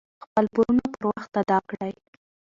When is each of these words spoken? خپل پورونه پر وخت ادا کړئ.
خپل 0.23 0.45
پورونه 0.53 0.83
پر 0.93 1.03
وخت 1.11 1.31
ادا 1.41 1.59
کړئ. 1.69 1.93